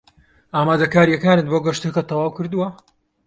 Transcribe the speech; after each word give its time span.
ئامادەکارییەکانت 0.55 1.45
بۆ 1.51 1.57
گەشتەکە 1.65 2.01
تەواو 2.09 2.35
کردووە؟ 2.37 2.67